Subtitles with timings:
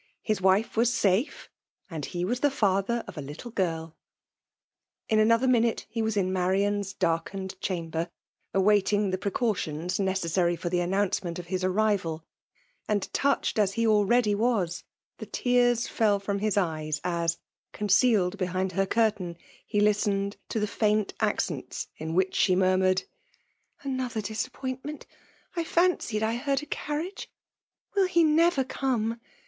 [0.23, 1.47] —His wife was safe,
[1.87, 3.95] and he was the father of a little girl.
[5.09, 8.09] In another minute he was in Marian's dark ened chamber,
[8.51, 12.25] awaiting the precautions neces sary for the announcement of his arrival;
[12.87, 14.83] and touched as he already was,
[15.19, 17.37] the tears fell from his eyes as,
[17.71, 19.37] concealed behind her curtain,
[19.67, 23.05] he listened to the faint accents in which she mur mured,'^
[23.83, 25.05] Another disappointment!—
[25.55, 27.29] I fancied I heard a carriage!—
[27.95, 29.21] Will he never come